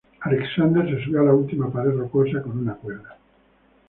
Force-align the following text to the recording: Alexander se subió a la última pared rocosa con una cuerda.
Alexander 0.23 0.83
se 0.89 1.03
subió 1.03 1.21
a 1.21 1.25
la 1.25 1.33
última 1.35 1.71
pared 1.71 1.91
rocosa 1.91 2.41
con 2.41 2.57
una 2.57 2.73
cuerda. 2.73 3.19